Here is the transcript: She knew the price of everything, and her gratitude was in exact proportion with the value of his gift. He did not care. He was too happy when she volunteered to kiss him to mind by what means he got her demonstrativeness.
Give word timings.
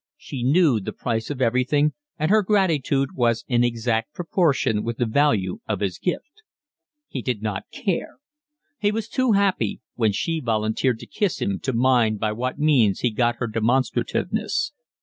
She 0.17 0.41
knew 0.41 0.79
the 0.79 0.93
price 0.93 1.29
of 1.29 1.43
everything, 1.43 1.93
and 2.17 2.31
her 2.31 2.41
gratitude 2.41 3.09
was 3.13 3.45
in 3.47 3.63
exact 3.63 4.15
proportion 4.15 4.83
with 4.83 4.97
the 4.97 5.05
value 5.05 5.59
of 5.67 5.79
his 5.81 5.99
gift. 5.99 6.41
He 7.07 7.21
did 7.21 7.43
not 7.43 7.69
care. 7.71 8.17
He 8.79 8.91
was 8.91 9.07
too 9.07 9.33
happy 9.33 9.79
when 9.93 10.11
she 10.11 10.39
volunteered 10.39 10.97
to 11.01 11.05
kiss 11.05 11.39
him 11.39 11.59
to 11.59 11.73
mind 11.73 12.19
by 12.19 12.31
what 12.31 12.57
means 12.57 13.01
he 13.01 13.11
got 13.11 13.35
her 13.35 13.45
demonstrativeness. 13.47 14.71